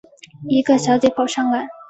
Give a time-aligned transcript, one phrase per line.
[0.49, 1.69] 一个小姐跑上来